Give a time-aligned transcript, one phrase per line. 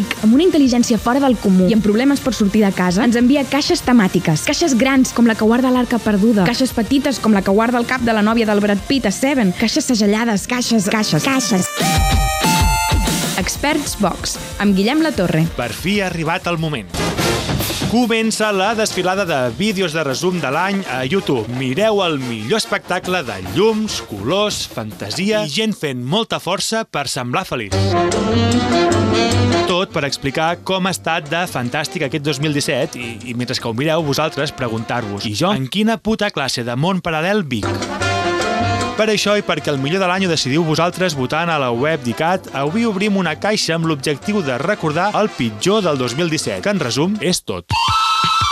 [0.00, 3.18] ric, amb una intel·ligència fora del comú i amb problemes per sortir de casa, ens
[3.18, 4.44] envia caixes temàtiques.
[4.48, 6.46] Caixes grans, com la que guarda l'arca perduda.
[6.48, 9.14] Caixes petites, com la que guarda el cap de la nòvia del Brad Pitt a
[9.14, 9.52] Seven.
[9.58, 11.68] Caixes segellades, caixes, caixes, caixes.
[13.40, 15.46] Experts Box, amb Guillem La Torre.
[15.56, 16.88] Per fi ha arribat el moment.
[17.90, 21.48] Comença la desfilada de vídeos de resum de l'any a YouTube.
[21.58, 27.48] Mireu el millor espectacle de llums, colors, fantasia i gent fent molta força per semblar
[27.48, 28.99] feliç.
[29.90, 34.04] Per explicar com ha estat de fantàstic aquest 2017 i, i mentre que ho mireu,
[34.06, 37.66] vosaltres preguntar-vos i jo en quina puta classe de món paral·lel vic?
[39.00, 42.04] Per això i perquè el millor de l'any ho decidiu vosaltres votant a la web
[42.04, 46.84] d'ICAT, avui obrim una caixa amb l'objectiu de recordar el pitjor del 2017, que en
[46.84, 47.80] resum és tot.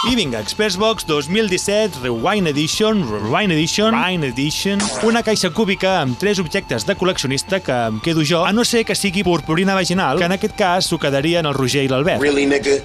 [0.06, 6.38] I vinga, Expressbox 2017 Rewind Edition, Rewind Edition, Rewind Edition, una caixa cúbica amb tres
[6.38, 10.28] objectes de col·leccionista que em quedo jo, a no ser que sigui purpurina vaginal, que
[10.30, 12.22] en aquest cas s'ho quedarien el Roger i l'Albert.
[12.22, 12.78] Really, nigga?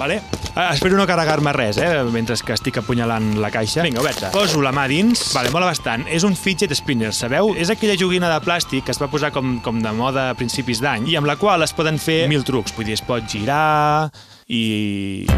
[0.00, 0.18] Vale?
[0.56, 3.86] Ah, espero no carregar-me res, eh, mentre que estic apunyalant la caixa.
[3.86, 4.32] Vinga, oberta.
[4.34, 5.28] Poso la mà dins.
[5.36, 6.08] Vale, mola bastant.
[6.10, 7.54] És un fidget spinner, sabeu?
[7.54, 10.82] És aquella joguina de plàstic que es va posar com, com de moda a principis
[10.82, 12.74] d'any i amb la qual es poden fer mil trucs.
[12.74, 14.10] Vull dir, es pot girar
[14.48, 15.30] i...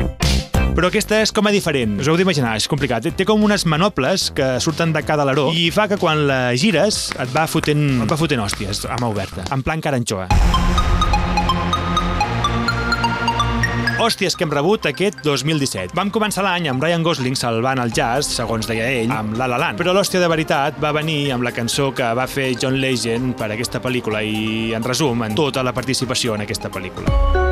[0.72, 1.98] Però aquesta és com a diferent.
[2.00, 3.04] Us heu d'imaginar, és complicat.
[3.12, 7.10] Té com unes manoples que surten de cada aleró i fa que quan la gires
[7.20, 10.30] et va fotent, et va fotent hòsties a mà oberta, en plan caranxoa.
[14.02, 15.94] hòsties que hem rebut aquest 2017.
[15.94, 19.60] Vam començar l'any amb Ryan Gosling salvant el jazz, segons deia ell, amb La La
[19.62, 19.78] Land.
[19.78, 23.52] Però l'hòstia de veritat va venir amb la cançó que va fer John Legend per
[23.52, 27.51] aquesta pel·lícula i, en resum, en tota la participació en aquesta pel·lícula.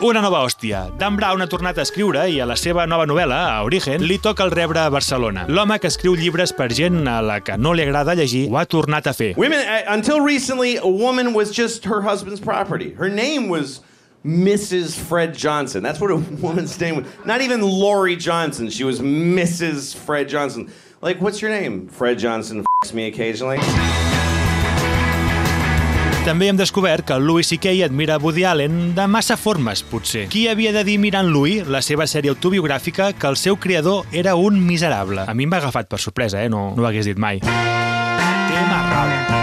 [0.00, 0.86] Una nova hòstia.
[0.96, 4.16] Dan Brown ha tornat a escriure i a la seva nova novel·la, a Origen, li
[4.16, 5.42] toca el rebre a Barcelona.
[5.48, 8.64] L'home que escriu llibres per gent a la que no li agrada llegir ho ha
[8.64, 9.34] tornat a fer.
[9.36, 12.94] Women, uh, until recently, a woman was just her husband's property.
[12.96, 13.82] Her name was
[14.24, 14.96] Mrs.
[14.96, 15.82] Fred Johnson.
[15.82, 16.16] That's what a
[16.46, 17.06] woman's name was.
[17.26, 18.70] Not even Lori Johnson.
[18.70, 19.94] She was Mrs.
[19.94, 20.72] Fred Johnson.
[21.02, 21.88] Like, what's your name?
[21.88, 23.58] Fred Johnson f***s me occasionally.
[26.20, 27.72] També hem descobert que Louis C.K.
[27.86, 30.26] admira Woody Allen de massa formes, potser.
[30.28, 34.34] Qui havia de dir mirant Louis, la seva sèrie autobiogràfica, que el seu creador era
[34.36, 35.24] un miserable?
[35.24, 36.50] A mi m'ha agafat per sorpresa, eh?
[36.52, 37.40] No, no ho hagués dit mai.
[37.40, 39.40] Tema raro.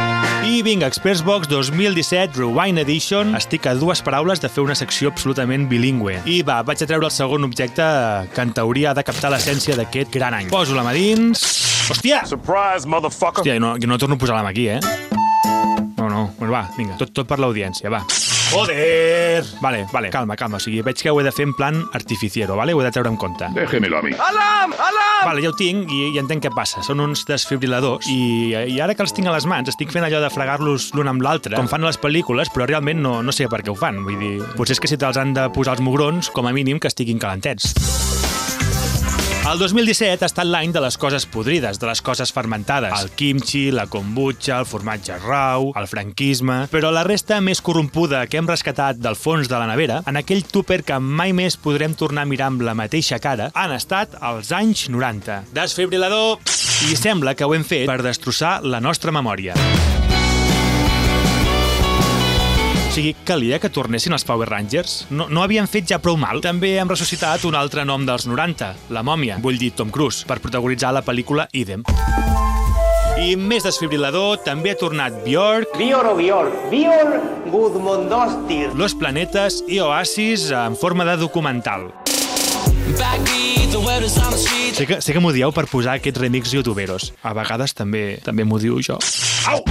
[0.47, 3.33] I vinga, Expressbox 2017 Rewind Edition.
[3.35, 6.21] Estic a dues paraules de fer una secció absolutament bilingüe.
[6.29, 7.83] I va, vaig a treure el segon objecte
[8.35, 10.53] que en teoria ha de captar l'essència d'aquest gran any.
[10.53, 11.41] Poso la mà dins...
[11.89, 12.21] Hòstia!
[12.29, 13.41] Surprise, motherfucker!
[13.41, 14.79] Hòstia, no, no torno a posar la mà aquí, eh?
[16.27, 18.03] No, no, bueno, va, vinga, tot, tot per l'audiència, va.
[18.47, 19.43] Joder!
[19.59, 20.57] Vale, vale, calma, calma.
[20.57, 22.73] O sigui, veig que ho he de fer en plan artificiero, vale?
[22.73, 23.49] Ho he de treure en compte.
[23.53, 24.13] Déjemelo a mí.
[24.13, 24.71] Alam!
[24.71, 25.25] Alam!
[25.25, 26.83] Vale, ja ho tinc i ja entenc què passa.
[26.85, 30.21] Són uns desfibriladors i, i ara que els tinc a les mans estic fent allò
[30.23, 33.49] de fregar-los l'un amb l'altre, com fan a les pel·lícules, però realment no, no sé
[33.51, 33.99] per què ho fan.
[34.07, 36.79] Vull dir, potser és que si te'ls han de posar els mugrons, com a mínim
[36.79, 37.75] que estiguin calentets.
[39.47, 42.91] El 2017 ha estat l'any de les coses podrides, de les coses fermentades.
[42.99, 46.57] El kimchi, la kombucha, el formatge rau, el franquisme...
[46.67, 50.43] Però la resta més corrompuda que hem rescatat del fons de la nevera, en aquell
[50.43, 54.51] tupper que mai més podrem tornar a mirar amb la mateixa cara, han estat els
[54.51, 55.45] anys 90.
[55.55, 56.43] Desfibrilador!
[56.91, 59.55] I sembla que ho hem fet per destrossar la nostra memòria.
[62.97, 65.05] Sigui, calia que tornessin els Power Rangers?
[65.13, 66.41] No, no havien fet ja prou mal?
[66.41, 70.39] També hem ressuscitat un altre nom dels 90, la mòmia, vull dir Tom Cruise, per
[70.41, 71.85] protagonitzar la pel·lícula Idem.
[73.17, 77.15] I més desfibrilador, també ha tornat Björk, Bior o Bior, Bior
[77.49, 78.73] Gudmundostir.
[78.77, 81.89] Los Planetes i Oasis en forma de documental.
[84.77, 87.11] Sé que, sé que m'ho dieu per posar aquests remix youtuberos.
[87.25, 89.01] A vegades també també m'ho diu jo.
[89.49, 89.65] Au!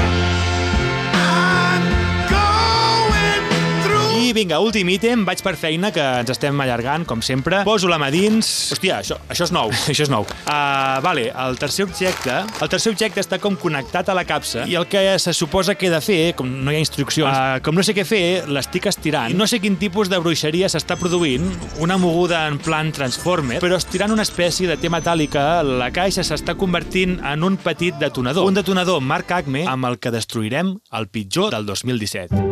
[4.37, 7.63] Vinga, últim ítem, vaig per feina, que ens estem allargant, com sempre.
[7.67, 8.47] Poso la mà dins...
[8.75, 10.27] Hòstia, això, això és nou, això és nou.
[10.45, 12.43] Uh, vale, el tercer objecte...
[12.61, 15.89] El tercer objecte està com connectat a la capsa i el que se suposa que
[15.89, 18.89] he de fer, com no hi ha instruccions, uh, com no sé què fer, l'estic
[18.91, 19.35] estirant.
[19.37, 21.49] No sé quin tipus de bruixeria s'està produint,
[21.83, 26.57] una moguda en plan Transformer, però estirant una espècie de té metàl·lica, la caixa s'està
[26.59, 28.49] convertint en un petit detonador.
[28.49, 32.46] Un detonador Marc Acme amb el que destruirem el pitjor del 2017.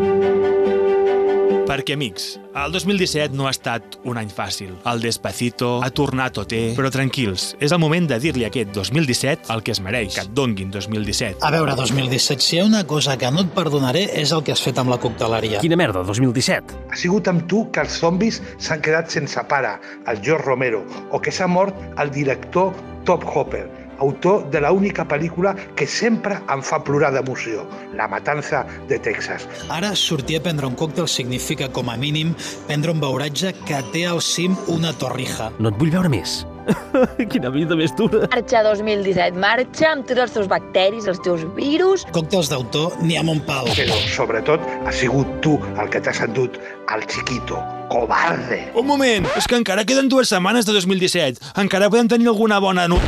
[1.75, 4.76] Perquè, amics, el 2017 no ha estat un any fàcil.
[4.87, 9.50] El Despacito ha tornat OT, però tranquils, és el moment de dir-li a aquest 2017
[9.50, 11.43] el que es mereix, que et donguin 2017.
[11.43, 14.55] A veure, 2017, si hi ha una cosa que no et perdonaré és el que
[14.55, 15.67] has fet amb la cocteleria.
[15.67, 16.79] Quina merda, 2017.
[16.94, 19.75] Ha sigut amb tu que els zombis s'han quedat sense pare,
[20.06, 22.71] el George Romero, o que s'ha mort el director
[23.03, 23.84] Top Hopper.
[23.99, 29.46] Autor de la única pel·lícula que sempre em fa plorar d'emoció, La matança de Texas.
[29.70, 32.35] Ara, sortir a prendre un còctel significa, com a mínim,
[32.67, 35.52] prendre un beuratge que té al cim una torrija.
[35.58, 36.43] No et vull veure més.
[37.32, 38.25] Quina vida més dura.
[38.32, 42.06] Marxa 2017, marxa amb tots els teus bacteris, els teus virus.
[42.17, 43.69] Còctels d'autor n'hi ha un pal.
[43.76, 46.58] Però, sobretot, ha sigut tu el que t'has endut
[46.93, 47.61] al chiquito.
[47.93, 48.64] Cobarde!
[48.81, 51.55] Un moment, és que encara queden dues setmanes de 2017.
[51.61, 53.00] Encara podem tenir alguna bona no...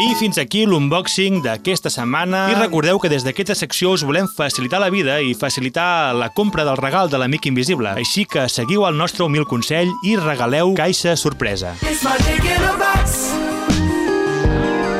[0.00, 2.46] I fins aquí l'unboxing d'aquesta setmana.
[2.48, 6.64] I recordeu que des d'aquesta secció us volem facilitar la vida i facilitar la compra
[6.64, 7.92] del regal de l'amic invisible.
[8.00, 11.74] Així que seguiu el nostre humil consell i regaleu caixa sorpresa.
[11.84, 13.28] It's my dick in a box.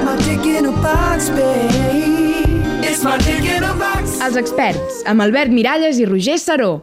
[0.05, 2.85] My dick in a box, babe.
[2.85, 4.20] It's my dick in a box.
[4.20, 6.82] Els experts, amb Albert Miralles i Roger Saró.